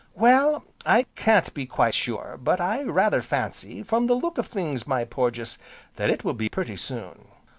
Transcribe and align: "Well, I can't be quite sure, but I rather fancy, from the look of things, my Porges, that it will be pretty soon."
"Well, 0.15 0.63
I 0.83 1.03
can't 1.15 1.53
be 1.53 1.67
quite 1.67 1.93
sure, 1.93 2.35
but 2.43 2.59
I 2.59 2.81
rather 2.81 3.21
fancy, 3.21 3.83
from 3.83 4.07
the 4.07 4.15
look 4.15 4.39
of 4.39 4.47
things, 4.47 4.87
my 4.87 5.05
Porges, 5.05 5.59
that 5.97 6.09
it 6.09 6.23
will 6.23 6.33
be 6.33 6.49
pretty 6.49 6.77
soon." 6.77 7.27